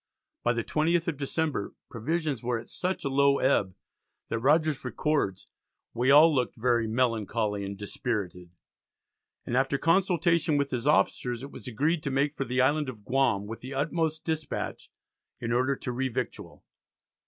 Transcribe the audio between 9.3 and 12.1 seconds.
and after consultation with his officers it was agreed to